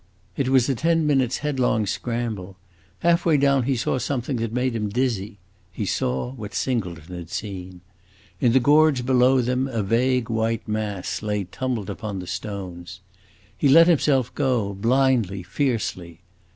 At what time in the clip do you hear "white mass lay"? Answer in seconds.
10.27-11.43